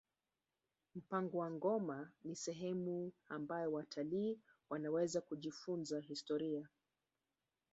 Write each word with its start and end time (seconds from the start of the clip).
mapango 0.95 1.35
ya 1.43 1.49
nongoma 1.49 1.97
ni 2.23 2.35
sehemu 2.35 3.11
ambayo 3.29 3.71
watalii 3.73 4.39
wanaweza 4.69 5.21
kujifunza 5.21 5.99
historia 5.99 6.67